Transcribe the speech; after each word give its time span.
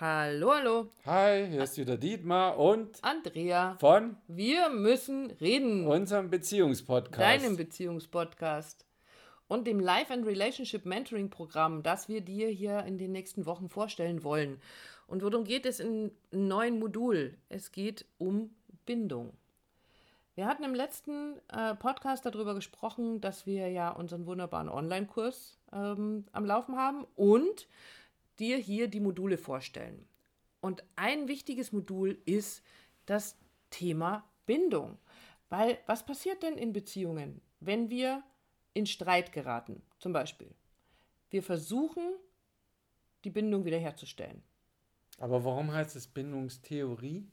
Hallo, 0.00 0.54
hallo. 0.54 0.88
Hi, 1.04 1.46
hier 1.46 1.62
ist 1.62 1.76
wieder 1.76 1.98
Dietmar 1.98 2.58
und 2.58 3.04
Andrea. 3.04 3.76
von 3.80 4.16
Wir 4.28 4.70
müssen 4.70 5.30
reden. 5.32 5.86
unserem 5.86 6.30
Beziehungspodcast. 6.30 7.20
Deinem 7.20 7.58
Beziehungspodcast. 7.58 8.86
Und 9.46 9.66
dem 9.66 9.78
Life 9.78 10.10
and 10.10 10.24
Relationship 10.24 10.86
Mentoring 10.86 11.28
Programm, 11.28 11.82
das 11.82 12.08
wir 12.08 12.22
dir 12.22 12.48
hier 12.48 12.82
in 12.84 12.96
den 12.96 13.12
nächsten 13.12 13.44
Wochen 13.44 13.68
vorstellen 13.68 14.24
wollen. 14.24 14.62
Und 15.06 15.22
worum 15.22 15.44
geht 15.44 15.66
es 15.66 15.80
in 15.80 16.12
einem 16.32 16.48
neuen 16.48 16.78
Modul? 16.78 17.36
Es 17.50 17.70
geht 17.70 18.06
um 18.16 18.54
Bindung. 18.86 19.34
Wir 20.34 20.46
hatten 20.46 20.64
im 20.64 20.74
letzten 20.74 21.34
äh, 21.52 21.74
Podcast 21.74 22.24
darüber 22.24 22.54
gesprochen, 22.54 23.20
dass 23.20 23.44
wir 23.44 23.68
ja 23.68 23.90
unseren 23.90 24.24
wunderbaren 24.24 24.70
Online-Kurs 24.70 25.58
ähm, 25.74 26.24
am 26.32 26.46
Laufen 26.46 26.78
haben 26.78 27.04
und 27.16 27.68
dir 28.40 28.56
hier 28.56 28.88
die 28.88 29.00
Module 29.00 29.38
vorstellen. 29.38 30.08
Und 30.60 30.82
ein 30.96 31.28
wichtiges 31.28 31.72
Modul 31.72 32.18
ist 32.24 32.62
das 33.06 33.36
Thema 33.70 34.24
Bindung. 34.46 34.98
Weil 35.48 35.78
was 35.86 36.04
passiert 36.04 36.42
denn 36.42 36.56
in 36.56 36.72
Beziehungen, 36.72 37.40
wenn 37.60 37.90
wir 37.90 38.22
in 38.72 38.86
Streit 38.86 39.32
geraten, 39.32 39.82
zum 39.98 40.12
Beispiel? 40.12 40.50
Wir 41.30 41.42
versuchen, 41.42 42.14
die 43.24 43.30
Bindung 43.30 43.64
wiederherzustellen. 43.64 44.42
Aber 45.18 45.44
warum 45.44 45.72
heißt 45.72 45.96
es 45.96 46.06
Bindungstheorie? 46.06 47.26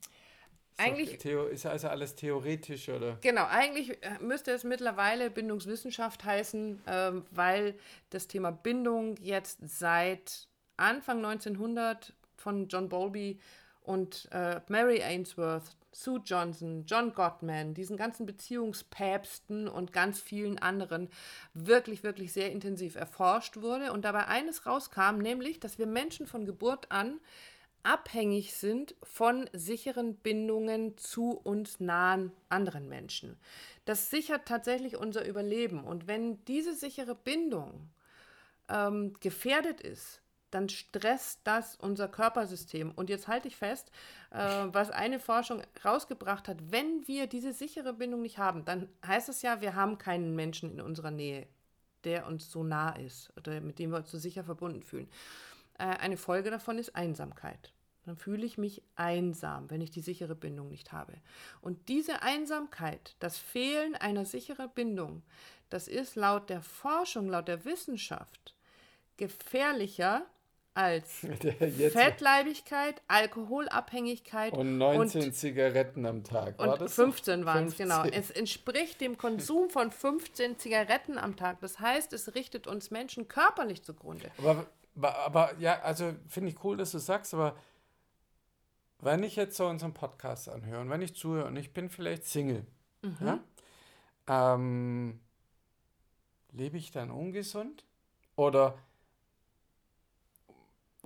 Ist 0.71 0.79
Eigentlich- 0.79 1.17
Theo 1.17 1.47
ist 1.47 1.65
also 1.65 1.87
alles 1.87 2.15
theoretisch, 2.15 2.89
oder? 2.89 3.17
Genau, 3.21 3.45
eigentlich 3.45 4.03
äh, 4.03 4.19
müsste 4.19 4.51
es 4.51 4.63
mittlerweile 4.63 5.31
Bindungswissenschaft 5.31 6.23
heißen, 6.23 6.81
ähm, 6.85 7.25
weil 7.31 7.79
das 8.09 8.27
Thema 8.27 8.51
Bindung 8.51 9.15
jetzt 9.17 9.59
seit 9.63 10.47
Anfang 10.77 11.17
1900 11.17 12.13
von 12.35 12.67
John 12.67 12.89
Bowlby 12.89 13.39
und 13.83 14.27
äh, 14.31 14.61
Mary 14.67 15.01
Ainsworth, 15.01 15.75
Sue 15.91 16.21
Johnson, 16.23 16.85
John 16.85 17.13
Gottman, 17.13 17.73
diesen 17.73 17.97
ganzen 17.97 18.25
Beziehungspäpsten 18.25 19.67
und 19.67 19.93
ganz 19.93 20.19
vielen 20.19 20.59
anderen 20.59 21.09
wirklich, 21.53 22.03
wirklich 22.03 22.33
sehr 22.33 22.51
intensiv 22.51 22.95
erforscht 22.95 23.57
wurde 23.57 23.91
und 23.91 24.05
dabei 24.05 24.27
eines 24.27 24.65
rauskam, 24.65 25.17
nämlich, 25.17 25.59
dass 25.59 25.79
wir 25.79 25.87
Menschen 25.87 26.27
von 26.27 26.45
Geburt 26.45 26.91
an 26.91 27.19
abhängig 27.87 28.53
sind 28.53 28.95
von 29.01 29.49
sicheren 29.53 30.15
Bindungen 30.15 30.97
zu 30.97 31.31
uns 31.31 31.79
nahen 31.79 32.33
anderen 32.49 32.89
Menschen. 32.89 33.37
Das 33.85 34.09
sichert 34.09 34.45
tatsächlich 34.45 34.97
unser 34.97 35.25
Überleben. 35.25 35.85
Und 35.85 36.05
wenn 36.05 36.43
diese 36.45 36.75
sichere 36.75 37.15
Bindung 37.15 37.89
ähm, 38.67 39.13
gefährdet 39.21 39.79
ist, 39.79 40.21
dann 40.51 40.69
stresst 40.69 41.41
das 41.43 41.75
unser 41.75 42.07
Körpersystem. 42.07 42.91
Und 42.91 43.09
jetzt 43.09 43.27
halte 43.27 43.47
ich 43.47 43.55
fest, 43.55 43.91
äh, 44.31 44.37
was 44.71 44.91
eine 44.91 45.19
Forschung 45.19 45.61
rausgebracht 45.83 46.47
hat, 46.47 46.71
wenn 46.71 47.07
wir 47.07 47.27
diese 47.27 47.53
sichere 47.53 47.93
Bindung 47.93 48.21
nicht 48.21 48.37
haben, 48.37 48.65
dann 48.65 48.89
heißt 49.05 49.29
es 49.29 49.41
ja, 49.41 49.61
wir 49.61 49.75
haben 49.75 49.97
keinen 49.97 50.35
Menschen 50.35 50.71
in 50.71 50.81
unserer 50.81 51.11
Nähe, 51.11 51.47
der 52.03 52.27
uns 52.27 52.51
so 52.51 52.63
nah 52.63 52.91
ist 52.91 53.31
oder 53.37 53.59
mit 53.61 53.79
dem 53.79 53.91
wir 53.91 53.97
uns 53.97 54.11
so 54.11 54.17
sicher 54.17 54.43
verbunden 54.43 54.83
fühlen. 54.83 55.09
Äh, 55.77 55.85
eine 55.85 56.17
Folge 56.17 56.49
davon 56.49 56.77
ist 56.77 56.95
Einsamkeit. 56.95 57.73
Dann 58.05 58.15
fühle 58.15 58.45
ich 58.45 58.57
mich 58.57 58.81
einsam, 58.95 59.69
wenn 59.69 59.81
ich 59.81 59.91
die 59.91 60.01
sichere 60.01 60.35
Bindung 60.35 60.69
nicht 60.69 60.93
habe. 60.93 61.13
Und 61.59 61.89
diese 61.89 62.21
Einsamkeit, 62.21 63.17
das 63.19 63.37
Fehlen 63.37 63.95
einer 63.95 64.23
sicheren 64.23 64.69
Bindung, 64.73 65.23
das 65.69 65.89
ist 65.89 66.15
laut 66.15 66.49
der 66.49 66.61
Forschung, 66.61 67.27
laut 67.27 67.49
der 67.49 67.65
Wissenschaft 67.65 68.55
gefährlicher 69.17 70.25
als 70.77 71.11
Fettleibigkeit, 71.91 73.01
Alkoholabhängigkeit 73.07 74.53
und 74.53 74.77
19 74.77 75.33
Zigaretten 75.33 76.05
am 76.05 76.23
Tag. 76.23 76.59
War 76.59 76.73
und 76.73 76.81
das 76.81 76.95
so? 76.95 77.03
15 77.03 77.45
waren 77.45 77.65
es, 77.65 77.77
genau. 77.77 78.01
15. 78.03 78.21
Es 78.21 78.29
entspricht 78.29 79.01
dem 79.01 79.17
Konsum 79.17 79.71
von 79.71 79.91
15 79.91 80.59
Zigaretten 80.59 81.17
am 81.17 81.35
Tag. 81.35 81.59
Das 81.61 81.79
heißt, 81.79 82.13
es 82.13 82.35
richtet 82.35 82.67
uns 82.67 82.91
Menschen 82.91 83.27
körperlich 83.27 83.81
zugrunde. 83.83 84.29
Aber, 84.37 84.67
aber, 84.95 85.17
aber 85.25 85.51
ja, 85.59 85.81
also 85.81 86.13
finde 86.27 86.51
ich 86.51 86.63
cool, 86.63 86.77
dass 86.77 86.91
du 86.91 86.99
sagst, 86.99 87.33
aber 87.33 87.55
wenn 88.99 89.23
ich 89.23 89.35
jetzt 89.35 89.57
so 89.57 89.65
unseren 89.67 89.93
Podcast 89.93 90.47
anhöre 90.47 90.81
und 90.81 90.89
wenn 90.91 91.01
ich 91.01 91.15
zuhöre 91.15 91.45
und 91.45 91.55
ich 91.57 91.73
bin 91.73 91.89
vielleicht 91.89 92.25
Single, 92.25 92.65
Mhm. 93.03 93.17
ja, 93.21 93.39
ähm, 94.27 95.19
lebe 96.51 96.77
ich 96.77 96.91
dann 96.91 97.11
ungesund? 97.11 97.83
Oder, 98.35 98.77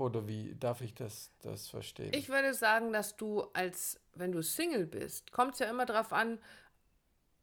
oder 0.02 0.28
wie 0.28 0.56
darf 0.60 0.82
ich 0.82 0.94
das, 0.94 1.32
das 1.42 1.68
verstehen? 1.70 2.12
Ich 2.14 2.30
würde 2.30 2.54
sagen, 2.54 2.92
dass 2.94 3.16
du 3.18 3.42
als, 3.54 4.00
wenn 4.16 4.32
du 4.32 4.42
Single 4.42 4.86
bist, 4.86 5.32
kommt 5.32 5.54
es 5.54 5.60
ja 5.60 5.70
immer 5.70 5.86
darauf 5.86 6.12
an, 6.14 6.40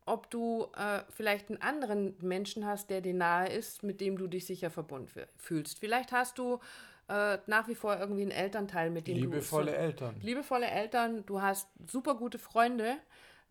ob 0.06 0.30
du 0.30 0.68
äh, 0.76 1.02
vielleicht 1.10 1.50
einen 1.50 1.60
anderen 1.60 2.16
Menschen 2.20 2.64
hast, 2.66 2.88
der 2.91 3.00
dir 3.00 3.14
nahe 3.14 3.48
ist, 3.48 3.82
mit 3.82 4.00
dem 4.00 4.16
du 4.16 4.26
dich 4.26 4.47
sicher 4.47 4.70
verbunden 4.70 5.08
fü- 5.08 5.26
fühlst. 5.36 5.78
Vielleicht 5.78 6.12
hast 6.12 6.38
du 6.38 6.60
äh, 7.08 7.38
nach 7.47 7.68
wie 7.68 7.74
vor 7.74 7.98
irgendwie 7.98 8.22
einen 8.22 8.30
Elternteil, 8.30 8.91
mit 8.91 9.06
dem 9.06 9.16
Liebevolle 9.16 9.66
du 9.66 9.72
so, 9.72 9.76
Eltern. 9.76 10.20
liebevolle 10.22 10.66
Eltern, 10.66 11.24
du 11.26 11.42
hast 11.42 11.68
super 11.91 12.14
gute 12.14 12.38
Freunde, 12.38 12.97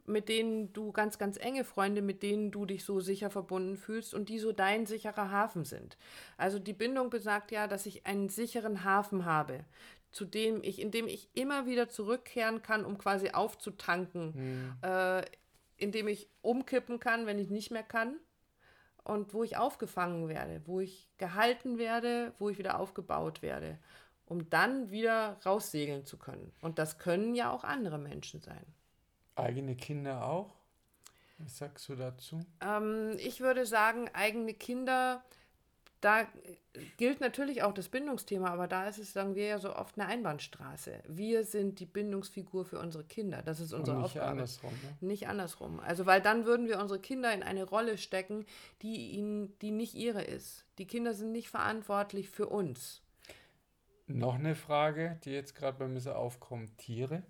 mit 0.07 0.29
denen 0.29 0.72
du 0.73 0.91
ganz, 0.91 1.18
ganz 1.18 1.38
enge 1.38 1.63
Freunde, 1.63 2.01
mit 2.01 2.23
denen 2.23 2.50
du 2.50 2.66
dich 2.66 2.85
so 2.85 3.00
sicher 3.00 3.29
verbunden 3.29 3.78
fühlst 3.78 4.13
und 4.13 4.29
die 4.29 4.40
so 4.40 4.53
dein 4.53 4.85
sicherer 4.85 5.31
Hafen 5.31 5.66
sind. 5.66 5.97
Also 6.38 6.59
die 6.59 6.73
Bindung 6.73 7.09
besagt 7.09 7.51
ja, 7.51 7.68
dass 7.68 7.85
ich 7.85 8.07
einen 8.07 8.29
sicheren 8.29 8.85
Hafen 8.85 9.25
habe, 9.25 9.66
zu 10.12 10.23
dem 10.23 10.63
ich, 10.63 10.81
in 10.81 10.91
dem 10.91 11.07
ich 11.07 11.29
immer 11.34 11.66
wieder 11.66 11.90
zurückkehren 11.90 12.62
kann, 12.62 12.85
um 12.85 12.97
quasi 12.97 13.31
aufzutanken, 13.31 14.78
äh, 14.81 15.23
in 15.75 15.91
dem 15.91 16.07
ich 16.07 16.29
umkippen 16.41 17.00
kann, 17.00 17.25
wenn 17.25 17.38
ich 17.38 17.50
nicht 17.50 17.72
mehr 17.72 17.84
kann 17.84 18.16
und 19.03 19.34
wo 19.34 19.44
ich 19.44 19.57
aufgefangen 19.57 20.29
werde, 20.29 20.62
wo 20.66 20.79
ich 20.79 21.09
gehalten 21.17 21.78
werde, 21.78 22.34
wo 22.40 22.50
ich 22.50 22.57
wieder 22.57 22.79
aufgebaut 22.79 23.41
werde, 23.41 23.78
um 24.25 24.50
dann 24.50 24.90
wieder 24.90 25.38
raussegeln 25.46 26.06
zu 26.06 26.17
können. 26.17 26.53
Und 26.62 26.79
das 26.79 26.97
können 26.97 27.35
ja 27.35 27.51
auch 27.51 27.66
andere 27.66 27.97
Menschen 27.97 28.41
sein. 28.41 28.66
Eigene 29.38 29.75
Kinder 29.75 30.25
auch? 30.25 30.53
Was 31.40 31.58
sagst 31.58 31.88
du 31.90 31.96
dazu? 31.96 32.40
Ähm, 32.62 33.16
ich 33.20 33.42
würde 33.42 33.66
sagen, 33.66 34.09
eigene 34.14 34.53
Kinder, 34.56 35.24
da 36.02 36.28
gilt 36.98 37.22
natürlich 37.22 37.62
auch 37.62 37.74
das 37.74 37.90
Bindungsthema, 37.90 38.50
aber 38.50 38.68
da 38.68 38.88
ist 38.88 38.97
es, 38.97 39.14
sagen 39.14 39.36
wir 39.36 39.46
ja 39.46 39.59
so 39.59 39.76
oft, 39.76 40.00
eine 40.00 40.08
Einbahnstraße. 40.08 41.03
Wir 41.08 41.44
sind 41.44 41.80
die 41.80 41.86
Bindungsfigur 41.86 42.66
für 42.66 42.80
unsere 42.80 43.03
Kinder. 43.03 43.44
Das 43.44 43.59
ist 43.59 43.74
unsere 43.74 43.97
Und 43.97 44.03
nicht 44.03 44.12
Aufgabe. 44.18 44.31
andersrum. 44.31 44.72
Ne? 44.72 45.08
Nicht 45.08 45.28
andersrum. 45.28 45.80
Also, 45.80 46.08
weil 46.08 46.22
dann 46.22 46.46
würden 46.46 46.68
wir 46.68 46.80
unsere 46.80 47.00
Kinder 47.00 47.31
in 47.34 47.44
eine 47.44 47.64
Rolle 47.64 47.97
stecken, 48.00 48.46
die 48.81 49.12
ihnen, 49.12 49.58
die 49.59 49.72
nicht 49.72 49.94
ihre 49.94 50.24
ist. 50.24 50.66
Die 50.80 50.88
Kinder 50.88 51.14
sind 51.14 51.31
nicht 51.31 51.50
verantwortlich 51.50 52.30
für 52.30 52.47
uns. 52.47 53.02
Noch 54.08 54.36
eine 54.36 54.56
Frage, 54.56 55.20
die 55.26 55.31
jetzt 55.31 55.53
gerade 55.53 55.78
bei 55.78 55.88
mir 55.88 56.00
so 56.00 56.14
aufkommt. 56.14 56.78
Tiere? 56.78 57.24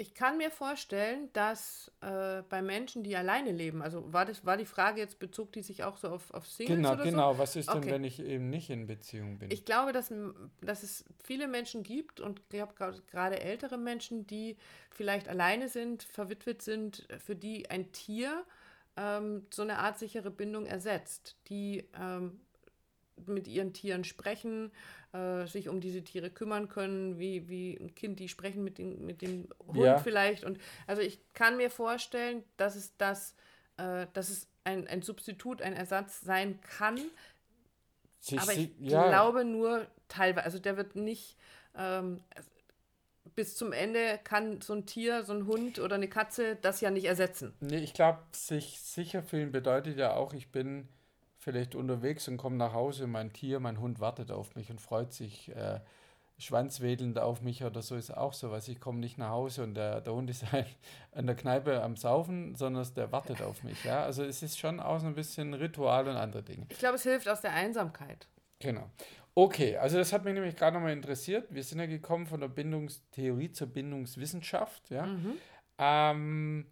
Ich 0.00 0.14
kann 0.14 0.38
mir 0.38 0.50
vorstellen, 0.50 1.28
dass 1.34 1.92
äh, 2.00 2.40
bei 2.48 2.62
Menschen, 2.62 3.04
die 3.04 3.14
alleine 3.16 3.52
leben, 3.52 3.82
also 3.82 4.10
war 4.10 4.24
das, 4.24 4.46
war 4.46 4.56
die 4.56 4.64
Frage 4.64 4.98
jetzt, 4.98 5.18
bezog 5.18 5.52
die 5.52 5.60
sich 5.60 5.84
auch 5.84 5.98
so 5.98 6.08
auf, 6.08 6.32
auf 6.32 6.46
Singles 6.46 6.78
Genau, 6.78 6.92
oder 6.94 7.04
genau. 7.04 7.38
Was 7.38 7.54
ist 7.54 7.68
denn, 7.68 7.80
Okay. 7.80 7.90
wenn 7.90 8.04
ich 8.04 8.18
eben 8.18 8.48
nicht 8.48 8.70
in 8.70 8.86
Beziehung 8.86 9.38
bin? 9.38 9.50
so? 9.50 9.52
Ich 9.52 9.66
glaube, 9.66 9.92
dass, 9.92 10.10
dass 10.62 10.82
es 10.84 11.04
viele 11.22 11.48
Menschen 11.48 11.82
gibt 11.82 12.18
und 12.18 12.40
ich 12.40 12.48
glaube 12.48 12.72
gerade 13.10 13.40
ältere 13.40 13.76
Menschen, 13.76 14.26
die 14.26 14.56
vielleicht 14.90 15.28
alleine 15.28 15.68
sind, 15.68 16.02
verwitwet 16.02 16.62
sind, 16.62 17.06
für 17.18 17.36
die 17.36 17.68
ein 17.68 17.92
Tier 17.92 18.46
ähm, 18.96 19.46
so 19.52 19.60
eine 19.60 19.80
Art 19.80 19.98
sichere 19.98 20.30
Bindung 20.30 20.64
ersetzt, 20.64 21.36
die 21.50 21.84
ähm, 22.00 22.40
mit 23.26 23.46
ihren 23.48 23.72
Tieren 23.72 24.04
sprechen, 24.04 24.70
äh, 25.12 25.46
sich 25.46 25.68
um 25.68 25.80
diese 25.80 26.02
Tiere 26.02 26.30
kümmern 26.30 26.68
können, 26.68 27.18
wie, 27.18 27.48
wie 27.48 27.76
ein 27.76 27.94
Kind, 27.94 28.18
die 28.20 28.28
sprechen 28.28 28.62
mit, 28.64 28.78
den, 28.78 29.04
mit 29.04 29.22
dem 29.22 29.48
Hund 29.66 29.78
Ja. 29.84 29.98
vielleicht. 29.98 30.44
Und 30.44 30.58
also 30.86 31.02
ich 31.02 31.20
kann 31.34 31.56
mir 31.56 31.70
vorstellen, 31.70 32.42
dass 32.56 32.76
es 32.76 32.96
das, 32.96 33.34
äh, 33.76 34.06
dass 34.12 34.28
es 34.30 34.46
ein, 34.64 34.86
ein 34.88 35.02
Substitut, 35.02 35.62
ein 35.62 35.72
Ersatz 35.74 36.20
sein 36.20 36.60
kann, 36.62 36.98
Sich- 38.20 38.38
aber 38.40 38.52
ich 38.52 38.56
sie- 38.58 38.74
ja, 38.80 39.08
glaube 39.08 39.44
nur 39.44 39.86
teilweise. 40.08 40.44
Also 40.44 40.58
der 40.58 40.76
wird 40.76 40.94
nicht 40.96 41.36
ähm, 41.76 42.20
bis 43.36 43.56
zum 43.56 43.72
Ende 43.72 44.18
kann 44.24 44.60
so 44.60 44.72
ein 44.74 44.86
Tier, 44.86 45.22
so 45.24 45.32
ein 45.32 45.46
Hund 45.46 45.78
oder 45.78 45.94
eine 45.94 46.08
Katze 46.08 46.56
das 46.56 46.80
ja 46.80 46.90
nicht 46.90 47.04
ersetzen. 47.04 47.54
Nee, 47.60 47.78
ich 47.78 47.94
glaube, 47.94 48.18
sich 48.32 48.80
sicher 48.80 49.22
fühlen 49.22 49.52
bedeutet 49.52 49.96
ja 49.98 50.14
auch, 50.14 50.34
ich 50.34 50.50
bin 50.50 50.88
vielleicht 51.40 51.74
unterwegs 51.74 52.28
und 52.28 52.36
komme 52.36 52.56
nach 52.56 52.74
Hause, 52.74 53.06
mein 53.06 53.32
Tier, 53.32 53.58
mein 53.60 53.80
Hund 53.80 53.98
wartet 53.98 54.30
auf 54.30 54.54
mich 54.54 54.70
und 54.70 54.80
freut 54.80 55.12
sich 55.12 55.48
äh, 55.56 55.80
schwanzwedelnd 56.38 57.18
auf 57.18 57.40
mich 57.40 57.64
oder 57.64 57.82
so 57.82 57.96
ist 57.96 58.16
auch 58.16 58.34
sowas. 58.34 58.68
Ich 58.68 58.78
komme 58.78 59.00
nicht 59.00 59.18
nach 59.18 59.30
Hause 59.30 59.62
und 59.62 59.74
der, 59.74 60.02
der 60.02 60.12
Hund 60.12 60.28
ist 60.30 60.52
halt 60.52 60.66
an 61.12 61.26
der 61.26 61.34
Kneipe 61.34 61.82
am 61.82 61.96
Saufen, 61.96 62.54
sondern 62.54 62.86
der 62.94 63.10
wartet 63.10 63.42
auf 63.42 63.62
mich. 63.62 63.82
Ja? 63.84 64.04
Also 64.04 64.22
es 64.22 64.42
ist 64.42 64.58
schon 64.58 64.80
auch 64.80 65.00
so 65.00 65.06
ein 65.06 65.14
bisschen 65.14 65.54
Ritual 65.54 66.08
und 66.08 66.16
andere 66.16 66.42
Dinge. 66.42 66.66
Ich 66.68 66.78
glaube, 66.78 66.96
es 66.96 67.02
hilft 67.02 67.28
aus 67.28 67.40
der 67.40 67.54
Einsamkeit. 67.54 68.28
Genau. 68.58 68.90
Okay, 69.34 69.76
also 69.76 69.96
das 69.96 70.12
hat 70.12 70.24
mich 70.24 70.34
nämlich 70.34 70.56
gerade 70.56 70.74
nochmal 70.74 70.92
interessiert. 70.92 71.46
Wir 71.50 71.62
sind 71.62 71.78
ja 71.78 71.86
gekommen 71.86 72.26
von 72.26 72.40
der 72.40 72.48
Bindungstheorie 72.48 73.52
zur 73.52 73.68
Bindungswissenschaft. 73.68 74.90
Ja? 74.90 75.06
Mhm. 75.06 75.32
Ähm, 75.78 76.66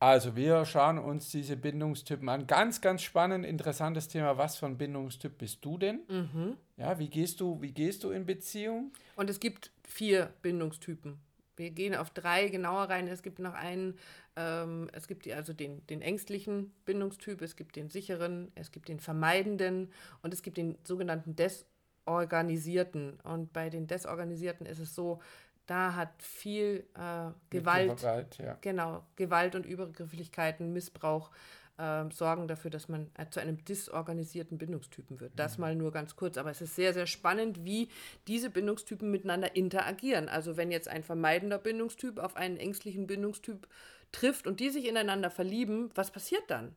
also 0.00 0.36
wir 0.36 0.64
schauen 0.64 0.98
uns 0.98 1.30
diese 1.30 1.56
Bindungstypen 1.56 2.28
an. 2.28 2.46
Ganz, 2.46 2.80
ganz 2.80 3.02
spannend, 3.02 3.44
interessantes 3.44 4.06
Thema. 4.06 4.38
Was 4.38 4.56
für 4.56 4.66
ein 4.66 4.78
Bindungstyp 4.78 5.36
bist 5.38 5.64
du 5.64 5.76
denn? 5.76 6.00
Mhm. 6.08 6.56
Ja, 6.76 6.98
wie 6.98 7.08
gehst 7.08 7.40
du, 7.40 7.60
wie 7.60 7.72
gehst 7.72 8.04
du 8.04 8.10
in 8.10 8.24
Beziehung? 8.24 8.92
Und 9.16 9.28
es 9.28 9.40
gibt 9.40 9.72
vier 9.82 10.32
Bindungstypen. 10.42 11.18
Wir 11.56 11.70
gehen 11.70 11.96
auf 11.96 12.10
drei 12.10 12.48
genauer 12.48 12.84
rein. 12.84 13.08
Es 13.08 13.24
gibt 13.24 13.40
noch 13.40 13.54
einen, 13.54 13.98
ähm, 14.36 14.88
es 14.92 15.08
gibt 15.08 15.28
also 15.28 15.52
den, 15.52 15.84
den 15.88 16.00
ängstlichen 16.00 16.72
Bindungstyp, 16.84 17.42
es 17.42 17.56
gibt 17.56 17.74
den 17.74 17.90
sicheren, 17.90 18.52
es 18.54 18.70
gibt 18.70 18.88
den 18.88 19.00
vermeidenden 19.00 19.90
und 20.22 20.32
es 20.32 20.42
gibt 20.42 20.56
den 20.56 20.78
sogenannten 20.84 21.34
desorganisierten. 21.34 23.18
Und 23.24 23.52
bei 23.52 23.68
den 23.68 23.88
desorganisierten 23.88 24.64
ist 24.66 24.78
es 24.78 24.94
so, 24.94 25.20
da 25.68 25.94
hat 25.94 26.22
viel 26.22 26.86
äh, 26.94 27.30
Gewalt, 27.50 27.98
Gewalt 27.98 28.38
ja. 28.38 28.56
genau, 28.62 29.04
Gewalt 29.16 29.54
und 29.54 29.66
Übergrifflichkeiten, 29.66 30.72
Missbrauch 30.72 31.30
äh, 31.76 32.04
sorgen 32.10 32.48
dafür, 32.48 32.70
dass 32.70 32.88
man 32.88 33.10
äh, 33.18 33.26
zu 33.30 33.38
einem 33.38 33.62
disorganisierten 33.64 34.56
Bindungstypen 34.56 35.20
wird. 35.20 35.32
Das 35.36 35.58
mhm. 35.58 35.60
mal 35.60 35.76
nur 35.76 35.92
ganz 35.92 36.16
kurz, 36.16 36.38
aber 36.38 36.50
es 36.50 36.62
ist 36.62 36.74
sehr, 36.74 36.94
sehr 36.94 37.06
spannend, 37.06 37.64
wie 37.66 37.90
diese 38.26 38.48
Bindungstypen 38.48 39.10
miteinander 39.10 39.54
interagieren. 39.56 40.30
Also 40.30 40.56
wenn 40.56 40.70
jetzt 40.70 40.88
ein 40.88 41.04
vermeidender 41.04 41.58
Bindungstyp 41.58 42.18
auf 42.18 42.34
einen 42.34 42.56
ängstlichen 42.56 43.06
Bindungstyp 43.06 43.68
trifft 44.10 44.46
und 44.46 44.60
die 44.60 44.70
sich 44.70 44.88
ineinander 44.88 45.30
verlieben, 45.30 45.90
was 45.94 46.10
passiert 46.10 46.44
dann? 46.48 46.74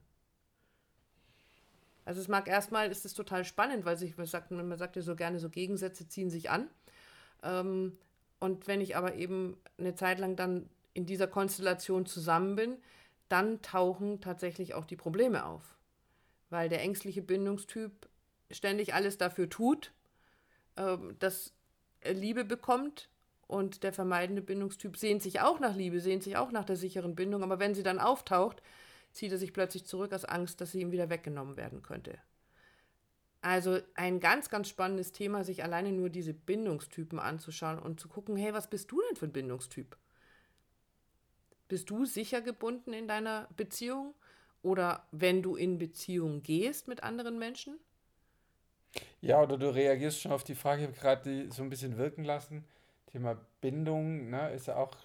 Also 2.04 2.20
es 2.20 2.28
mag 2.28 2.50
erstmal, 2.50 2.92
ist 2.92 3.06
es 3.06 3.14
total 3.14 3.46
spannend, 3.46 3.86
weil 3.86 3.96
sich, 3.96 4.18
man 4.18 4.26
sagt, 4.26 4.52
man 4.52 4.78
sagt 4.78 4.98
ja 4.98 5.02
so 5.02 5.16
gerne, 5.16 5.40
so 5.40 5.50
Gegensätze 5.50 6.10
ziehen 6.10 6.30
sich 6.30 6.50
an. 6.50 6.68
Ähm, 7.42 7.98
und 8.42 8.68
wenn 8.68 8.82
ich 8.82 8.98
aber 8.98 9.14
eben 9.16 9.56
eine 9.78 9.94
Zeit 9.94 10.18
lang 10.18 10.36
dann 10.36 10.68
in 10.94 11.06
dieser 11.06 11.28
Konstellation 11.28 12.08
zusammen 12.08 12.56
bin, 12.56 12.78
dann 13.30 13.62
tauchen 13.62 14.20
tatsächlich 14.20 14.74
auch 14.74 14.84
die 14.84 14.96
Probleme 14.96 15.46
auf. 15.46 15.78
Weil 16.50 16.68
der 16.68 16.82
ängstliche 16.82 17.22
Bindungstyp 17.22 18.10
ständig 18.50 18.96
alles 18.96 19.20
dafür 19.20 19.48
tut, 19.48 19.94
ähm, 20.76 21.16
dass 21.20 21.54
er 22.02 22.16
Liebe 22.16 22.44
bekommt 22.44 23.10
und 23.46 23.84
der 23.84 23.94
vermeidende 23.94 24.42
Bindungstyp 24.42 24.98
sehnt 24.98 25.22
sich 25.22 25.40
auch 25.40 25.60
nach 25.60 25.76
Liebe, 25.76 26.02
sehnt 26.02 26.24
sich 26.24 26.36
auch 26.36 26.52
nach 26.52 26.66
der 26.66 26.78
sicheren 26.78 27.16
Bindung, 27.16 27.44
aber 27.44 27.60
wenn 27.60 27.76
sie 27.76 27.84
dann 27.84 28.00
auftaucht, 28.00 28.64
zieht 29.12 29.32
er 29.32 29.38
sich 29.38 29.54
plötzlich 29.54 29.86
zurück 29.86 30.14
aus 30.14 30.26
Angst, 30.26 30.62
dass 30.62 30.72
sie 30.72 30.82
ihm 30.82 30.92
wieder 30.92 31.12
weggenommen 31.12 31.58
werden 31.58 31.84
könnte. 31.84 32.18
Also 33.42 33.80
ein 33.96 34.20
ganz, 34.20 34.50
ganz 34.50 34.70
spannendes 34.70 35.12
Thema, 35.12 35.44
sich 35.44 35.64
alleine 35.64 35.92
nur 35.92 36.12
diese 36.12 36.34
Bindungstypen 36.34 37.18
anzuschauen 37.18 37.80
und 37.80 38.00
zu 38.00 38.08
gucken, 38.08 38.38
hey, 38.38 38.54
was 38.54 38.70
bist 38.70 38.92
du 38.92 39.02
denn 39.02 39.18
für 39.18 39.26
ein 39.26 39.34
Bindungstyp? 39.34 39.98
Bist 41.68 41.90
du 41.90 42.06
sicher 42.06 42.42
gebunden 42.42 42.94
in 42.94 43.08
deiner 43.08 43.48
Beziehung? 43.58 44.14
Oder 44.62 45.08
wenn 45.12 45.42
du 45.42 45.56
in 45.56 45.80
Beziehung 45.80 46.44
gehst 46.44 46.88
mit 46.88 47.02
anderen 47.02 47.40
Menschen? 47.40 47.80
Ja, 49.22 49.42
oder 49.42 49.58
du 49.58 49.74
reagierst 49.74 50.22
schon 50.22 50.32
auf 50.32 50.44
die 50.44 50.54
Frage, 50.54 50.82
ich 50.84 50.88
habe 50.90 51.00
gerade 51.00 51.52
so 51.52 51.64
ein 51.64 51.70
bisschen 51.70 51.98
wirken 51.98 52.24
lassen. 52.24 52.66
Thema 53.08 53.38
Bindung 53.60 54.30
ne, 54.30 54.52
ist 54.52 54.68
ja 54.68 54.76
auch 54.76 54.96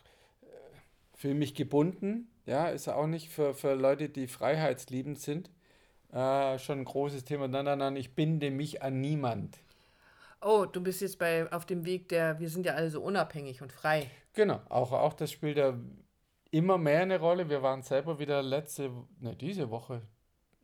äh, 0.43 0.47
für 1.15 1.33
mich 1.33 1.55
gebunden, 1.55 2.29
ja, 2.45 2.69
ist 2.69 2.87
ja 2.87 2.97
auch 2.97 3.07
nicht 3.07 3.31
für, 3.31 3.55
für 3.55 3.75
Leute, 3.75 4.09
die 4.11 4.27
freiheitsliebend 4.27 5.19
sind 5.19 5.51
äh, 6.17 6.59
schon 6.59 6.79
ein 6.79 6.85
großes 6.85 7.25
Thema. 7.25 7.47
Nein, 7.47 7.67
nein, 7.67 7.79
nein, 7.79 7.97
ich 7.97 8.15
binde 8.15 8.51
mich 8.51 8.83
an 8.83 9.01
niemand. 9.03 9.59
Oh, 10.41 10.65
du 10.65 10.83
bist 10.83 11.03
jetzt 11.03 11.19
bei, 11.19 11.51
auf 11.53 11.67
dem 11.67 11.85
Weg 11.85 12.09
der, 12.09 12.41
wir 12.41 12.49
sind 12.49 12.65
ja 12.65 12.75
alle 12.75 12.91
so 12.91 13.03
unabhängig 13.03 13.61
und 13.61 13.71
frei. 13.71 14.11
Genau, 14.33 14.61
auch, 14.71 14.93
auch 14.93 15.13
das 15.13 15.31
spielt 15.31 15.59
ja 15.59 15.75
immer 16.51 16.79
mehr 16.79 17.03
eine 17.03 17.21
Rolle. 17.21 17.51
Wir 17.51 17.63
waren 17.63 17.83
selber 17.83 18.19
wieder 18.19 18.43
letzte, 18.43 18.91
ne, 19.21 19.37
diese 19.37 19.71
Woche 19.71 20.01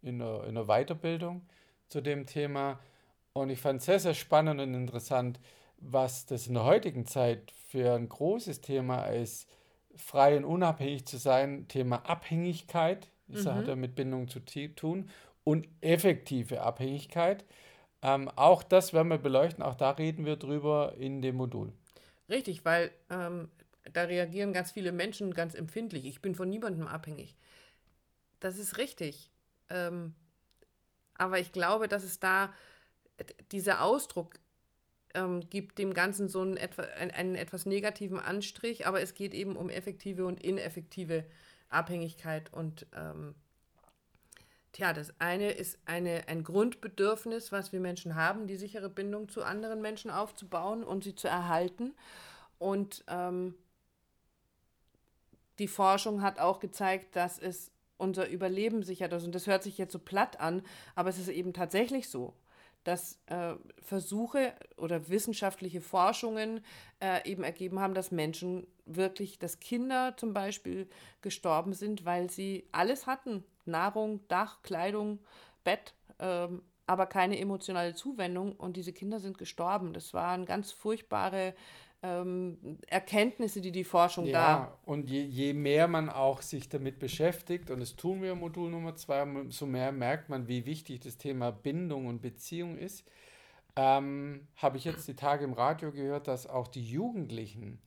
in 0.01 0.21
der, 0.21 0.45
in 0.45 0.55
der 0.55 0.65
Weiterbildung 0.65 1.43
zu 1.89 2.01
dem 2.01 2.25
Thema. 2.25 2.79
Und 3.35 3.51
ich 3.51 3.61
fand 3.61 3.81
es 3.81 3.87
sehr, 3.87 4.01
sehr 4.01 4.15
spannend 4.15 4.61
und 4.61 4.73
interessant, 4.73 5.39
was 5.77 6.25
das 6.25 6.47
in 6.47 6.55
der 6.55 6.65
heutigen 6.65 7.07
Zeit 7.07 7.53
für 7.69 7.95
ein 7.95 8.09
großes 8.09 8.63
Thema 8.63 9.05
ist, 9.07 9.51
frei 9.97 10.37
und 10.37 10.45
unabhängig 10.45 11.07
zu 11.07 11.19
sein. 11.19 11.67
Thema 11.69 11.97
Abhängigkeit, 12.07 13.11
das 13.29 13.45
mhm. 13.45 13.55
hat 13.55 13.69
ja 13.69 13.77
mit 13.77 13.95
Bindung 13.95 14.29
zu 14.29 14.41
tun 14.41 15.11
und 15.45 15.69
effektive 15.81 16.63
Abhängigkeit. 16.63 17.45
Ähm, 18.03 18.29
auch 18.37 18.63
das 18.63 18.93
werden 18.93 19.09
wir 19.09 19.19
beleuchten, 19.19 19.63
auch 19.63 19.75
da 19.75 19.91
reden 19.91 20.25
wir 20.25 20.37
drüber 20.37 20.95
in 20.99 21.23
dem 21.23 21.37
Modul. 21.37 21.73
Richtig, 22.29 22.65
weil 22.65 22.91
ähm, 23.11 23.49
da 23.93 24.03
reagieren 24.03 24.53
ganz 24.53 24.73
viele 24.73 24.93
Menschen 24.93 25.35
ganz 25.35 25.55
empfindlich. 25.55 26.07
Ich 26.07 26.23
bin 26.23 26.35
von 26.35 26.49
niemandem 26.49 26.87
abhängig. 26.87 27.37
Das 28.41 28.59
ist 28.59 28.79
richtig. 28.79 29.31
Ähm, 29.71 30.15
aber 31.15 31.39
ich 31.39 31.53
glaube, 31.53 31.89
dass 31.89 32.03
es 32.03 32.19
da 32.19 32.53
dieser 33.53 33.83
Ausdruck 33.83 34.41
ähm, 35.15 35.49
gibt 35.49 35.79
dem 35.79 35.95
Ganzen 35.95 36.29
so 36.29 36.41
einen, 36.41 36.59
einen, 36.59 37.11
einen, 37.11 37.35
etwas 37.35 37.67
negativen 37.67 38.19
Anstrich, 38.19 38.87
aber 38.87 39.01
es 39.01 39.15
geht 39.15 39.35
eben 39.35 39.57
um 39.57 39.69
effektive 39.69 40.27
und 40.27 40.43
ineffektive 40.43 41.25
Abhängigkeit 41.69 42.53
und 42.53 42.87
ähm, 42.97 43.35
Tja, 44.73 44.95
das 44.95 45.13
eine 45.21 45.51
ist 45.51 45.79
eine, 45.85 46.29
ein 46.29 46.45
Grundbedürfnis, 46.45 47.53
was 47.53 47.73
wir 47.73 47.81
Menschen 47.81 48.15
haben, 48.15 48.47
die 48.47 48.57
sichere 48.57 48.89
Bindung 48.89 49.29
zu 49.29 49.43
anderen 49.45 49.83
Menschen 49.83 50.11
aufzubauen 50.11 50.83
und 50.83 51.05
sie 51.05 51.15
zu 51.15 51.29
erhalten. 51.29 51.95
Und 52.59 53.05
ähm, 53.07 53.55
die 55.59 55.69
Forschung 55.69 56.23
hat 56.23 56.39
auch 56.39 56.59
gezeigt, 56.59 57.17
dass 57.17 57.39
es 57.39 57.71
unser 57.99 58.29
Überleben 58.29 58.83
sichert. 58.83 59.13
Also, 59.13 59.27
und 59.27 59.35
das 59.35 59.47
hört 59.47 59.63
sich 59.63 59.77
jetzt 59.77 59.93
so 59.93 59.99
platt 59.99 60.41
an, 60.41 60.63
aber 60.95 61.11
es 61.11 61.19
ist 61.19 61.29
eben 61.29 61.53
tatsächlich 61.53 62.09
so, 62.09 62.35
dass 62.83 63.21
äh, 63.27 63.55
Versuche 63.81 64.55
oder 64.77 65.09
wissenschaftliche 65.09 65.83
Forschungen 65.83 66.65
äh, 67.01 67.31
eben 67.31 67.45
ergeben 67.45 67.79
haben, 67.79 67.95
dass 67.95 68.11
Menschen 68.11 68.67
wirklich, 68.87 69.39
dass 69.39 69.61
Kinder 69.61 70.15
zum 70.17 70.33
Beispiel 70.33 70.89
gestorben 71.21 71.75
sind, 71.75 72.05
weil 72.07 72.31
sie 72.31 72.67
alles 72.73 73.07
hatten, 73.07 73.45
Nahrung, 73.65 74.21
Dach, 74.29 74.63
Kleidung, 74.63 75.19
Bett, 75.65 75.95
ähm, 76.19 76.63
aber 76.87 77.07
keine 77.07 77.39
emotionale 77.39 77.95
Zuwendung 77.95 78.57
und 78.57 78.77
diese 78.77 78.93
Kinder 78.93 79.21
sind 79.21 79.39
gestorben. 79.39 79.93
Das 79.93 80.13
waren 80.15 80.47
ganz 80.47 80.73
furchtbare 80.73 81.55
ähm, 82.03 82.79
Erkenntnisse, 82.89 83.61
die 83.61 83.71
die 83.71 83.85
Forschung 83.85 84.27
ja, 84.27 84.33
da. 84.33 84.79
Und 84.85 85.09
je, 85.09 85.23
je 85.23 85.53
mehr 85.53 85.87
man 85.87 86.11
auch 86.11 86.43
sich 86.43 86.69
damit 86.69 86.99
beschäftigt, 86.99 87.71
und 87.71 87.81
das 87.81 87.95
tun 87.95 88.23
wir 88.23 88.33
im 88.33 88.41
Modul 88.41 88.71
Nummer 88.71 88.97
zwei, 88.97 89.25
so 89.49 89.67
mehr 89.67 89.93
merkt 89.93 90.29
man, 90.29 90.49
wie 90.49 90.67
wichtig 90.67 91.01
das 91.01 91.17
Thema 91.17 91.53
Bindung 91.53 92.07
und 92.07 92.21
Beziehung 92.21 92.77
ist. 92.77 93.05
Ähm, 93.77 94.49
Habe 94.57 94.77
ich 94.77 94.85
jetzt 94.85 95.07
die 95.09 95.15
Tage 95.15 95.45
im 95.45 95.53
Radio 95.53 95.93
gehört, 95.93 96.29
dass 96.29 96.47
auch 96.47 96.69
die 96.69 96.85
Jugendlichen 96.85 97.81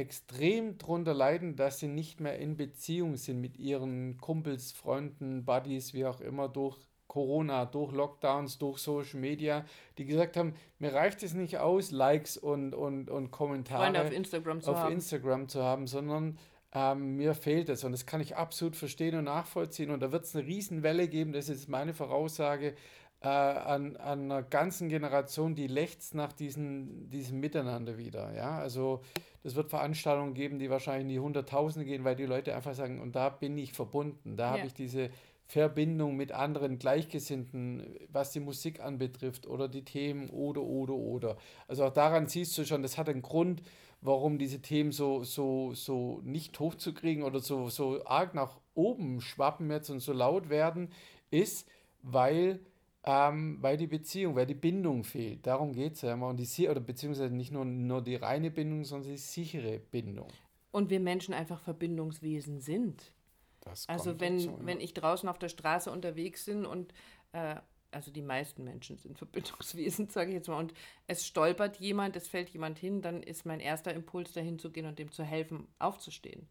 extrem 0.00 0.78
darunter 0.78 1.14
leiden, 1.14 1.56
dass 1.56 1.78
sie 1.78 1.88
nicht 1.88 2.20
mehr 2.20 2.38
in 2.38 2.56
Beziehung 2.56 3.16
sind 3.16 3.40
mit 3.40 3.58
ihren 3.58 4.18
Kumpels, 4.18 4.72
Freunden, 4.72 5.44
Buddies, 5.44 5.94
wie 5.94 6.06
auch 6.06 6.20
immer, 6.20 6.48
durch 6.48 6.78
Corona, 7.10 7.66
durch 7.66 7.92
Lockdowns, 7.92 8.58
durch 8.58 8.78
Social 8.78 9.18
Media, 9.18 9.64
die 9.98 10.04
gesagt 10.04 10.36
haben, 10.36 10.54
mir 10.78 10.94
reicht 10.94 11.24
es 11.24 11.34
nicht 11.34 11.58
aus, 11.58 11.90
Likes 11.90 12.36
und, 12.36 12.72
und, 12.72 13.10
und 13.10 13.32
Kommentare 13.32 13.82
Freunde 13.82 14.02
auf 14.02 14.12
Instagram 14.12 14.60
zu, 14.60 14.70
auf 14.70 14.78
haben. 14.78 14.92
Instagram 14.92 15.48
zu 15.48 15.62
haben, 15.62 15.88
sondern 15.88 16.38
ähm, 16.72 17.16
mir 17.16 17.34
fehlt 17.34 17.68
es. 17.68 17.82
Und 17.82 17.90
das 17.92 18.06
kann 18.06 18.20
ich 18.20 18.36
absolut 18.36 18.76
verstehen 18.76 19.16
und 19.16 19.24
nachvollziehen. 19.24 19.90
Und 19.90 20.00
da 20.00 20.12
wird 20.12 20.24
es 20.24 20.36
eine 20.36 20.46
Riesenwelle 20.46 21.08
geben, 21.08 21.32
das 21.32 21.48
ist 21.48 21.68
meine 21.68 21.94
Voraussage, 21.94 22.74
äh, 23.22 23.28
an, 23.28 23.96
an 23.96 24.24
einer 24.24 24.42
ganzen 24.42 24.88
Generation, 24.88 25.54
die 25.54 25.66
lechzt 25.66 26.14
nach 26.14 26.32
diesen, 26.32 27.10
diesem 27.10 27.40
Miteinander 27.40 27.98
wieder. 27.98 28.34
Ja? 28.34 28.58
Also 28.58 29.02
das 29.42 29.54
wird 29.54 29.70
Veranstaltungen 29.70 30.34
geben, 30.34 30.58
die 30.58 30.70
wahrscheinlich 30.70 31.02
in 31.02 31.08
die 31.08 31.20
Hunderttausende 31.20 31.86
gehen, 31.86 32.04
weil 32.04 32.16
die 32.16 32.26
Leute 32.26 32.54
einfach 32.54 32.74
sagen, 32.74 33.00
und 33.00 33.16
da 33.16 33.28
bin 33.28 33.56
ich 33.58 33.72
verbunden, 33.72 34.36
da 34.36 34.46
ja. 34.46 34.58
habe 34.58 34.66
ich 34.66 34.74
diese 34.74 35.10
Verbindung 35.46 36.16
mit 36.16 36.32
anderen 36.32 36.78
Gleichgesinnten, 36.78 37.98
was 38.08 38.30
die 38.30 38.40
Musik 38.40 38.80
anbetrifft 38.80 39.46
oder 39.46 39.68
die 39.68 39.84
Themen 39.84 40.30
oder, 40.30 40.62
oder, 40.62 40.94
oder. 40.94 41.36
Also 41.66 41.84
auch 41.84 41.92
daran 41.92 42.28
siehst 42.28 42.56
du 42.56 42.64
schon, 42.64 42.82
das 42.82 42.96
hat 42.96 43.08
einen 43.08 43.22
Grund, 43.22 43.60
warum 44.00 44.38
diese 44.38 44.62
Themen 44.62 44.92
so, 44.92 45.24
so, 45.24 45.74
so 45.74 46.20
nicht 46.22 46.58
hochzukriegen 46.58 47.24
oder 47.24 47.40
so, 47.40 47.68
so 47.68 48.04
arg 48.06 48.34
nach 48.34 48.56
oben 48.74 49.20
schwappen 49.20 49.70
jetzt 49.70 49.90
und 49.90 50.00
so 50.00 50.12
laut 50.12 50.48
werden, 50.48 50.90
ist, 51.30 51.68
weil 52.02 52.60
ähm, 53.04 53.58
weil 53.60 53.76
die 53.76 53.86
Beziehung, 53.86 54.36
weil 54.36 54.46
die 54.46 54.54
Bindung 54.54 55.04
fehlt. 55.04 55.46
Darum 55.46 55.72
geht 55.72 55.94
es 55.94 56.02
ja 56.02 56.12
immer. 56.12 56.28
Und 56.28 56.36
die, 56.38 56.68
oder 56.68 56.80
beziehungsweise 56.80 57.34
nicht 57.34 57.52
nur, 57.52 57.64
nur 57.64 58.02
die 58.02 58.16
reine 58.16 58.50
Bindung, 58.50 58.84
sondern 58.84 59.10
die 59.10 59.16
sichere 59.16 59.78
Bindung. 59.78 60.28
Und 60.70 60.90
wir 60.90 61.00
Menschen 61.00 61.34
einfach 61.34 61.60
Verbindungswesen 61.62 62.60
sind. 62.60 63.12
Das 63.60 63.88
also 63.88 64.20
wenn, 64.20 64.38
so, 64.38 64.50
ja. 64.50 64.56
wenn 64.60 64.80
ich 64.80 64.94
draußen 64.94 65.28
auf 65.28 65.38
der 65.38 65.48
Straße 65.48 65.90
unterwegs 65.90 66.44
bin 66.46 66.64
und 66.64 66.92
äh, 67.32 67.56
also 67.90 68.10
die 68.10 68.22
meisten 68.22 68.64
Menschen 68.64 68.98
sind 68.98 69.18
Verbindungswesen, 69.18 70.08
sage 70.08 70.30
ich 70.30 70.36
jetzt 70.36 70.48
mal, 70.48 70.58
und 70.58 70.74
es 71.06 71.26
stolpert 71.26 71.76
jemand, 71.78 72.16
es 72.16 72.28
fällt 72.28 72.50
jemand 72.50 72.78
hin, 72.78 73.02
dann 73.02 73.22
ist 73.22 73.46
mein 73.46 73.60
erster 73.60 73.92
Impuls, 73.92 74.32
dahin 74.32 74.58
zu 74.58 74.70
gehen 74.70 74.86
und 74.86 74.98
dem 74.98 75.10
zu 75.10 75.24
helfen, 75.24 75.66
aufzustehen. 75.78 76.48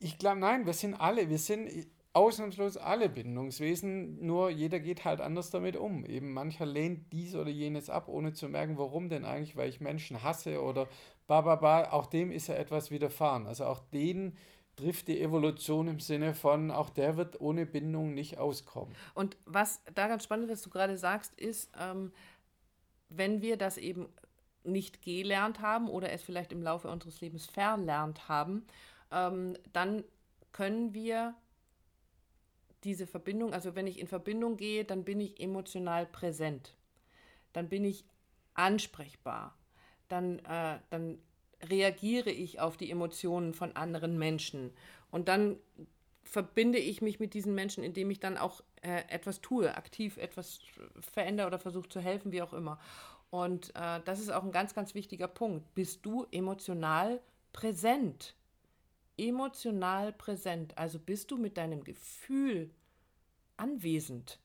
Ich 0.00 0.18
glaube, 0.18 0.40
nein, 0.40 0.66
wir 0.66 0.74
sind 0.74 0.94
alle, 0.94 1.30
wir 1.30 1.38
sind 1.38 1.70
ausnahmslos 2.16 2.78
alle 2.78 3.10
Bindungswesen, 3.10 4.24
nur 4.24 4.48
jeder 4.48 4.80
geht 4.80 5.04
halt 5.04 5.20
anders 5.20 5.50
damit 5.50 5.76
um. 5.76 6.06
Eben 6.06 6.32
mancher 6.32 6.64
lehnt 6.64 7.12
dies 7.12 7.34
oder 7.34 7.50
jenes 7.50 7.90
ab, 7.90 8.08
ohne 8.08 8.32
zu 8.32 8.48
merken, 8.48 8.78
warum 8.78 9.10
denn 9.10 9.26
eigentlich, 9.26 9.54
weil 9.54 9.68
ich 9.68 9.82
Menschen 9.82 10.22
hasse 10.22 10.62
oder 10.62 10.88
ba, 11.26 11.42
ba, 11.42 11.56
ba. 11.56 11.90
Auch 11.90 12.06
dem 12.06 12.30
ist 12.32 12.46
ja 12.46 12.54
etwas 12.54 12.90
widerfahren. 12.90 13.46
Also 13.46 13.66
auch 13.66 13.80
den 13.92 14.34
trifft 14.76 15.08
die 15.08 15.20
Evolution 15.20 15.88
im 15.88 16.00
Sinne 16.00 16.32
von, 16.34 16.70
auch 16.70 16.88
der 16.88 17.18
wird 17.18 17.38
ohne 17.42 17.66
Bindung 17.66 18.14
nicht 18.14 18.38
auskommen. 18.38 18.94
Und 19.12 19.36
was 19.44 19.82
da 19.94 20.08
ganz 20.08 20.24
spannend, 20.24 20.50
was 20.50 20.62
du 20.62 20.70
gerade 20.70 20.96
sagst, 20.96 21.38
ist, 21.38 21.70
ähm, 21.78 22.12
wenn 23.10 23.42
wir 23.42 23.58
das 23.58 23.76
eben 23.76 24.08
nicht 24.64 25.02
gelernt 25.02 25.60
haben 25.60 25.86
oder 25.86 26.10
es 26.12 26.22
vielleicht 26.22 26.50
im 26.50 26.62
Laufe 26.62 26.88
unseres 26.88 27.20
Lebens 27.20 27.44
verlernt 27.44 28.26
haben, 28.26 28.66
ähm, 29.10 29.54
dann 29.74 30.02
können 30.52 30.94
wir 30.94 31.34
diese 32.86 33.06
Verbindung, 33.06 33.52
also 33.52 33.74
wenn 33.74 33.86
ich 33.86 33.98
in 33.98 34.06
Verbindung 34.06 34.56
gehe, 34.56 34.84
dann 34.84 35.04
bin 35.04 35.20
ich 35.20 35.40
emotional 35.40 36.06
präsent. 36.06 36.74
Dann 37.52 37.68
bin 37.68 37.84
ich 37.84 38.04
ansprechbar. 38.54 39.58
Dann, 40.08 40.38
äh, 40.40 40.78
dann 40.90 41.18
reagiere 41.62 42.30
ich 42.30 42.60
auf 42.60 42.76
die 42.76 42.90
Emotionen 42.90 43.54
von 43.54 43.74
anderen 43.74 44.18
Menschen. 44.18 44.72
Und 45.10 45.28
dann 45.28 45.56
verbinde 46.22 46.78
ich 46.78 47.02
mich 47.02 47.18
mit 47.20 47.34
diesen 47.34 47.54
Menschen, 47.54 47.82
indem 47.82 48.10
ich 48.10 48.20
dann 48.20 48.36
auch 48.36 48.62
äh, 48.82 49.02
etwas 49.08 49.40
tue, 49.40 49.74
aktiv 49.76 50.16
etwas 50.16 50.60
verändere 51.00 51.48
oder 51.48 51.58
versuche 51.58 51.88
zu 51.88 52.00
helfen, 52.00 52.32
wie 52.32 52.42
auch 52.42 52.52
immer. 52.52 52.78
Und 53.30 53.70
äh, 53.74 54.00
das 54.04 54.20
ist 54.20 54.30
auch 54.30 54.44
ein 54.44 54.52
ganz, 54.52 54.74
ganz 54.74 54.94
wichtiger 54.94 55.28
Punkt. 55.28 55.74
Bist 55.74 56.06
du 56.06 56.26
emotional 56.30 57.20
präsent? 57.52 58.34
Emotional 59.16 60.12
präsent. 60.12 60.76
Also 60.76 60.98
bist 60.98 61.30
du 61.30 61.36
mit 61.36 61.56
deinem 61.56 61.84
Gefühl 61.84 62.70
anwesend. 63.56 64.38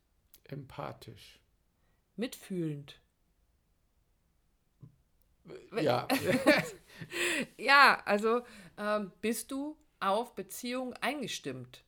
Empathisch. 0.45 1.39
Mitfühlend. 2.15 3.01
Ja. 5.81 6.07
ja, 7.57 8.01
also 8.05 8.41
ähm, 8.77 9.11
bist 9.21 9.51
du 9.51 9.77
auf 9.99 10.35
Beziehung 10.35 10.93
eingestimmt, 10.95 11.83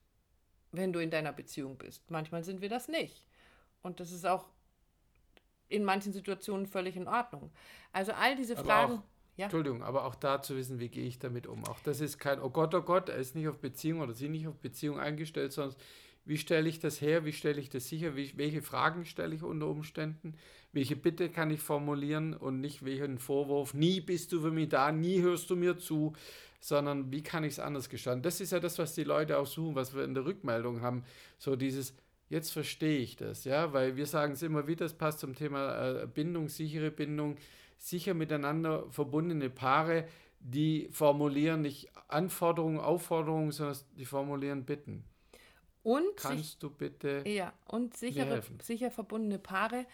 wenn 0.72 0.92
du 0.92 1.00
in 1.00 1.12
deiner 1.12 1.34
Beziehung 1.34 1.78
bist. 1.78 2.10
Manchmal 2.10 2.44
sind 2.44 2.62
wir 2.62 2.70
das 2.70 2.88
nicht. 2.88 3.26
Und 3.82 4.00
das 4.00 4.12
ist 4.12 4.26
auch 4.26 4.50
in 5.70 5.84
manchen 5.84 6.14
Situationen 6.14 6.68
völlig 6.68 6.96
in 6.96 7.08
Ordnung. 7.08 7.52
Also 7.92 8.14
all 8.14 8.36
diese 8.36 8.58
aber 8.58 8.66
Fragen. 8.66 9.04
Ja. 9.36 9.46
Entschuldigung, 9.46 9.82
aber 9.82 10.06
auch 10.06 10.16
da 10.16 10.42
zu 10.42 10.56
wissen, 10.56 10.80
wie 10.80 10.90
gehe 10.90 11.08
ich 11.08 11.18
damit 11.18 11.48
um. 11.48 11.66
Auch 11.66 11.80
das 11.80 12.02
ist 12.02 12.20
kein, 12.20 12.40
oh 12.40 12.50
Gott, 12.50 12.76
oh 12.76 12.82
Gott, 12.82 13.10
er 13.10 13.18
ist 13.18 13.36
nicht 13.36 13.48
auf 13.48 13.58
Beziehung 13.58 14.02
oder 14.02 14.14
sie 14.14 14.30
nicht 14.30 14.48
auf 14.48 14.58
Beziehung 14.58 15.00
eingestellt, 15.00 15.54
sondern 15.54 15.76
wie 16.26 16.38
stelle 16.38 16.70
ich 16.70 16.80
das 16.80 17.02
her? 17.02 17.26
Wie 17.26 17.34
stelle 17.34 17.60
ich 17.60 17.70
das 17.70 17.90
sicher? 17.90 18.16
Wie, 18.16 18.32
welche 18.38 18.62
Fragen 18.62 19.06
stelle 19.06 19.36
ich 19.36 19.44
unter 19.44 19.68
Umständen? 19.68 20.36
Welche 20.72 20.96
Bitte 20.96 21.30
kann 21.30 21.52
ich 21.52 21.60
formulieren 21.60 22.34
und 22.34 22.62
nicht 22.62 22.86
welchen 22.86 23.18
Vorwurf? 23.18 23.74
Nie 23.74 24.00
bist 24.02 24.32
du 24.32 24.42
für 24.42 24.52
mich 24.52 24.70
da, 24.70 24.92
nie 24.92 25.22
hörst 25.22 25.50
du 25.50 25.56
mir 25.56 25.78
zu, 25.78 26.14
sondern 26.60 27.12
wie 27.12 27.24
kann 27.24 27.44
ich 27.44 27.54
es 27.54 27.60
anders 27.60 27.90
gestalten? 27.90 28.22
Das 28.22 28.40
ist 28.40 28.52
ja 28.52 28.60
das, 28.60 28.80
was 28.80 28.96
die 28.96 29.04
Leute 29.04 29.38
auch 29.38 29.48
suchen, 29.48 29.76
was 29.76 29.94
wir 29.94 30.06
in 30.06 30.14
der 30.14 30.26
Rückmeldung 30.26 30.82
haben. 30.82 31.04
So 31.38 31.58
dieses, 31.58 31.94
jetzt 32.30 32.52
verstehe 32.52 33.00
ich 33.00 33.18
das, 33.18 33.44
ja, 33.44 33.74
weil 33.74 33.98
wir 33.98 34.06
sagen 34.06 34.34
es 34.34 34.42
immer 34.44 34.66
wieder, 34.66 34.86
es 34.86 34.94
passt 34.94 35.20
zum 35.20 35.36
Thema 35.36 36.04
äh, 36.04 36.08
Bindung, 36.08 36.48
sichere 36.48 36.90
Bindung, 36.90 37.36
sicher 37.78 38.14
miteinander 38.14 38.90
verbundene 38.92 39.50
Paare, 39.50 40.08
die 40.40 40.90
formulieren 40.92 41.62
nicht 41.62 41.90
Anforderungen, 42.08 42.80
Aufforderungen, 42.80 43.52
sondern 43.52 43.78
die 43.98 44.06
formulieren 44.06 44.66
Bitten. 44.66 45.06
Und 45.84 46.16
Kannst 46.16 46.44
sich, 46.44 46.58
du 46.60 46.70
bitte 46.70 47.24
ja, 47.26 47.54
und 47.66 47.98
sichere, 47.98 48.42
sicher 48.62 48.90
verbundene 48.90 49.40
Paare 49.40 49.86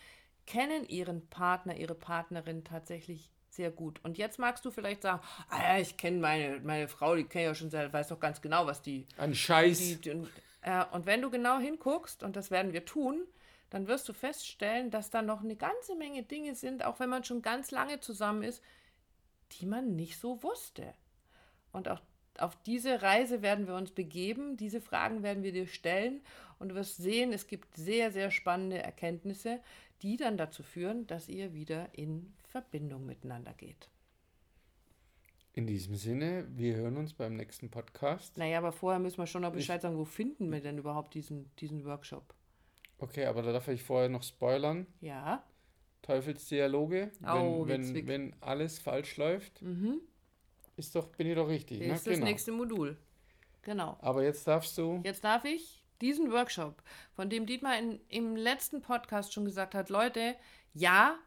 kennen 0.46 0.88
ihren 0.88 1.28
Partner, 1.28 1.76
ihre 1.76 1.96
Partnerin 1.96 2.64
tatsächlich 2.64 3.32
sehr 3.50 3.72
gut. 3.72 4.00
Und 4.04 4.18
jetzt 4.18 4.40
magst 4.40 4.64
du 4.66 4.72
vielleicht 4.72 5.02
sagen, 5.02 5.22
ah, 5.50 5.80
ich 5.80 5.98
kenne 5.98 6.20
meine, 6.20 6.60
meine 6.62 6.88
Frau, 6.88 7.16
die 7.16 7.24
kenne 7.24 7.44
ich 7.44 7.48
ja 7.50 7.56
schon 7.56 7.70
sehr, 7.70 7.92
weiß 7.92 8.10
doch 8.10 8.20
ganz 8.20 8.42
genau, 8.42 8.66
was 8.66 8.82
die... 8.82 9.06
Ein 9.18 9.34
Scheiß. 9.36 9.80
Die, 9.80 9.96
die, 9.96 10.12
und, 10.12 10.30
äh, 10.62 10.86
und 10.92 11.06
wenn 11.06 11.22
du 11.22 11.30
genau 11.30 11.60
hinguckst, 11.60 12.24
und 12.24 12.36
das 12.36 12.52
werden 12.52 12.74
wir 12.74 12.86
tun, 12.86 13.26
dann 13.70 13.88
wirst 13.88 14.10
du 14.10 14.14
feststellen, 14.14 14.92
dass 14.92 15.10
da 15.10 15.22
noch 15.22 15.44
eine 15.44 15.56
ganze 15.56 15.96
Menge 15.96 16.24
Dinge 16.24 16.56
sind, 16.56 16.84
auch 16.84 17.00
wenn 17.00 17.10
man 17.10 17.24
schon 17.24 17.42
ganz 17.42 17.72
lange 17.72 18.00
zusammen 18.00 18.44
ist, 18.44 18.64
die 19.54 19.66
man 19.66 19.96
nicht 19.96 20.20
so 20.20 20.42
wusste. 20.44 20.94
Und 21.72 21.88
auch 21.88 22.02
auf 22.38 22.56
diese 22.64 23.02
Reise 23.02 23.42
werden 23.42 23.68
wir 23.68 23.76
uns 23.76 23.92
begeben, 23.92 24.58
diese 24.58 24.82
Fragen 24.82 25.24
werden 25.24 25.44
wir 25.44 25.52
dir 25.52 25.68
stellen 25.68 26.22
und 26.58 26.70
du 26.70 26.76
wirst 26.76 26.98
sehen, 26.98 27.34
es 27.34 27.48
gibt 27.48 27.76
sehr, 27.76 28.12
sehr 28.12 28.32
spannende 28.32 28.80
Erkenntnisse, 28.80 29.60
die 30.02 30.18
dann 30.18 30.38
dazu 30.38 30.64
führen, 30.64 31.06
dass 31.08 31.28
ihr 31.28 31.54
wieder 31.54 31.90
in 31.94 32.34
Verbindung 32.48 33.06
miteinander 33.06 33.54
geht. 33.54 33.90
In 35.54 35.68
diesem 35.68 35.96
Sinne, 35.96 36.48
wir 36.56 36.76
hören 36.76 36.98
uns 36.98 37.14
beim 37.14 37.36
nächsten 37.36 37.70
Podcast. 37.70 38.38
Naja, 38.38 38.60
aber 38.60 38.72
vorher 38.72 39.00
müssen 39.00 39.18
wir 39.18 39.28
schon 39.28 39.42
noch 39.42 39.52
Bescheid 39.52 39.82
sagen, 39.82 39.98
wo 39.98 40.06
finden 40.06 40.52
wir 40.52 40.62
denn 40.62 40.78
überhaupt 40.78 41.14
diesen, 41.14 41.54
diesen 41.58 41.84
Workshop? 41.86 42.34
Okay, 43.00 43.26
aber 43.26 43.42
da 43.42 43.52
darf 43.52 43.68
ich 43.68 43.82
vorher 43.82 44.10
noch 44.10 44.24
spoilern. 44.24 44.86
Ja. 45.02 45.44
Teufelsdialoge, 46.02 47.12
oh, 47.24 47.68
wenn, 47.68 47.94
wenn, 47.94 48.08
wenn 48.08 48.36
alles 48.42 48.80
falsch 48.80 49.18
läuft. 49.18 49.62
Mhm. 49.62 50.02
Ist 50.76 50.96
doch, 50.96 51.08
bin 51.08 51.28
ich 51.28 51.36
doch 51.36 51.48
richtig. 51.48 51.80
Das 51.80 51.88
ne? 51.88 51.94
ist 51.94 52.08
das 52.08 52.14
genau. 52.16 52.26
nächste 52.26 52.52
Modul. 52.52 52.98
Genau. 53.62 53.98
Aber 54.02 54.24
jetzt 54.24 54.48
darfst 54.48 54.78
du. 54.78 55.02
Jetzt 55.04 55.24
darf 55.24 55.46
ich 55.46 55.84
diesen 56.02 56.32
Workshop, 56.32 56.82
von 57.14 57.30
dem 57.30 57.46
Dietmar 57.46 57.78
in, 57.78 58.00
im 58.08 58.36
letzten 58.36 58.82
Podcast 58.82 59.34
schon 59.34 59.46
gesagt 59.46 59.76
hat, 59.76 59.90
Leute, 59.90 60.36
ja, 60.74 61.18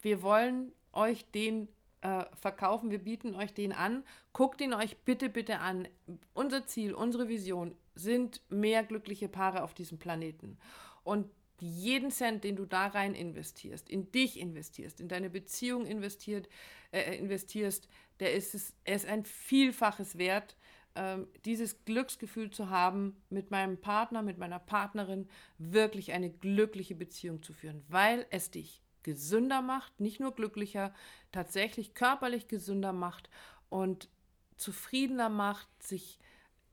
wir 0.00 0.22
wollen 0.22 0.72
euch 0.92 1.28
den 1.32 1.68
äh, 2.02 2.24
verkaufen, 2.40 2.90
wir 2.90 3.02
bieten 3.02 3.34
euch 3.34 3.52
den 3.52 3.72
an. 3.72 4.04
Guckt 4.32 4.60
ihn 4.60 4.74
euch 4.74 4.98
bitte, 4.98 5.28
bitte 5.28 5.58
an. 5.58 5.88
Unser 6.32 6.66
Ziel, 6.66 6.94
unsere 6.94 7.28
Vision 7.28 7.74
sind 7.94 8.42
mehr 8.50 8.84
glückliche 8.84 9.28
Paare 9.28 9.62
auf 9.62 9.74
diesem 9.74 9.98
Planeten. 9.98 10.58
Und 11.04 11.30
jeden 11.60 12.10
Cent, 12.10 12.44
den 12.44 12.56
du 12.56 12.66
da 12.66 12.88
rein 12.88 13.14
investierst, 13.14 13.88
in 13.88 14.10
dich 14.10 14.38
investierst, 14.38 15.00
in 15.00 15.08
deine 15.08 15.30
Beziehung 15.30 15.86
investiert, 15.86 16.48
äh, 16.90 17.16
investierst, 17.16 17.88
der 18.20 18.34
ist 18.34 18.54
es, 18.54 18.74
er 18.84 18.96
ist 18.96 19.06
ein 19.06 19.24
Vielfaches 19.24 20.18
wert, 20.18 20.56
ähm, 20.96 21.26
dieses 21.44 21.84
Glücksgefühl 21.84 22.50
zu 22.50 22.70
haben, 22.70 23.16
mit 23.30 23.50
meinem 23.50 23.80
Partner, 23.80 24.22
mit 24.22 24.38
meiner 24.38 24.58
Partnerin 24.58 25.28
wirklich 25.58 26.12
eine 26.12 26.30
glückliche 26.30 26.94
Beziehung 26.94 27.42
zu 27.42 27.52
führen, 27.52 27.84
weil 27.88 28.26
es 28.30 28.50
dich 28.50 28.82
gesünder 29.02 29.62
macht, 29.62 30.00
nicht 30.00 30.20
nur 30.20 30.34
glücklicher, 30.34 30.94
tatsächlich 31.32 31.94
körperlich 31.94 32.48
gesünder 32.48 32.92
macht 32.92 33.28
und 33.68 34.08
zufriedener 34.56 35.28
macht, 35.28 35.68
sich 35.82 36.18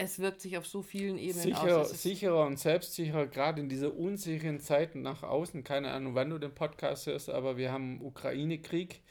es 0.01 0.19
wirkt 0.19 0.41
sich 0.41 0.57
auf 0.57 0.65
so 0.65 0.81
vielen 0.81 1.17
Ebenen 1.17 1.43
Sicher, 1.43 1.81
aus. 1.81 2.01
Sicherer 2.01 2.45
und 2.45 2.59
selbstsicherer, 2.59 3.27
gerade 3.27 3.61
in 3.61 3.69
dieser 3.69 3.95
unsicheren 3.95 4.59
Zeit 4.59 4.95
nach 4.95 5.23
außen. 5.23 5.63
Keine 5.63 5.91
Ahnung, 5.91 6.15
wann 6.15 6.29
du 6.29 6.39
den 6.39 6.53
Podcast 6.53 7.07
hörst, 7.07 7.29
aber 7.29 7.57
wir 7.57 7.71
haben 7.71 8.01
Ukraine-Krieg. 8.01 9.01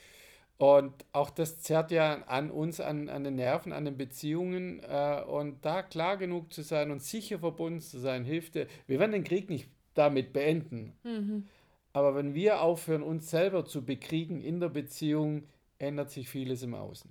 Und 0.58 0.92
auch 1.12 1.30
das 1.30 1.60
zerrt 1.60 1.90
ja 1.90 2.22
an 2.24 2.50
uns, 2.50 2.80
an, 2.80 3.08
an 3.08 3.24
den 3.24 3.36
Nerven, 3.36 3.72
an 3.72 3.86
den 3.86 3.96
Beziehungen. 3.96 4.80
Äh, 4.80 5.22
und 5.26 5.64
da 5.64 5.82
klar 5.82 6.16
genug 6.16 6.52
zu 6.52 6.62
sein 6.62 6.90
und 6.90 7.02
sicher 7.02 7.38
verbunden 7.38 7.80
zu 7.80 7.98
sein, 7.98 8.24
hilft 8.24 8.56
dir. 8.56 8.66
Wir 8.86 8.98
werden 8.98 9.12
den 9.12 9.24
Krieg 9.24 9.48
nicht 9.48 9.68
damit 9.94 10.32
beenden. 10.32 10.92
Mhm. 11.02 11.48
Aber 11.92 12.14
wenn 12.14 12.34
wir 12.34 12.60
aufhören, 12.60 13.02
uns 13.02 13.30
selber 13.30 13.64
zu 13.64 13.84
bekriegen 13.84 14.40
in 14.42 14.60
der 14.60 14.68
Beziehung, 14.68 15.44
ändert 15.78 16.10
sich 16.10 16.28
vieles 16.28 16.62
im 16.62 16.74
Außen. 16.74 17.10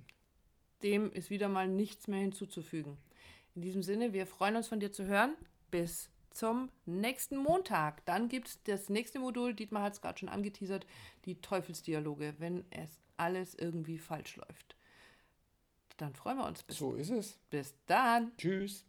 Dem 0.82 1.12
ist 1.12 1.28
wieder 1.28 1.48
mal 1.48 1.66
nichts 1.66 2.08
mehr 2.08 2.20
hinzuzufügen. 2.20 2.96
In 3.60 3.64
diesem 3.64 3.82
Sinne, 3.82 4.14
wir 4.14 4.26
freuen 4.26 4.56
uns 4.56 4.68
von 4.68 4.80
dir 4.80 4.90
zu 4.90 5.04
hören. 5.04 5.36
Bis 5.70 6.08
zum 6.30 6.70
nächsten 6.86 7.36
Montag. 7.36 8.02
Dann 8.06 8.30
gibt 8.30 8.48
es 8.48 8.62
das 8.62 8.88
nächste 8.88 9.18
Modul, 9.18 9.52
Dietmar 9.52 9.82
hat 9.82 9.92
es 9.92 10.00
gerade 10.00 10.18
schon 10.18 10.30
angeteasert, 10.30 10.86
die 11.26 11.42
Teufelsdialoge, 11.42 12.36
wenn 12.38 12.64
es 12.70 12.98
alles 13.18 13.54
irgendwie 13.54 13.98
falsch 13.98 14.36
läuft. 14.36 14.76
Dann 15.98 16.14
freuen 16.14 16.38
wir 16.38 16.46
uns. 16.46 16.62
Bis, 16.62 16.78
so 16.78 16.94
ist 16.94 17.10
es. 17.10 17.38
Bis 17.50 17.74
dann. 17.84 18.34
Tschüss. 18.38 18.86